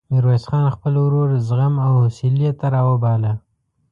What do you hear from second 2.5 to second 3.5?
ته راوباله.